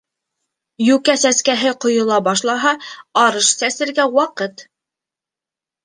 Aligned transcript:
Йүкә 0.85 1.15
сәскәһе 1.23 1.75
ҡойола 1.85 2.19
башлаһа, 2.29 2.73
арыш 3.27 3.53
сәсергә 3.63 4.11
ваҡыт. 4.21 4.69